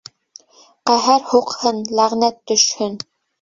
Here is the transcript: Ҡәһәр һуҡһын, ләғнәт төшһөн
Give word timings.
Ҡәһәр 0.91 1.21
һуҡһын, 1.33 1.83
ләғнәт 2.01 2.41
төшһөн 2.53 2.99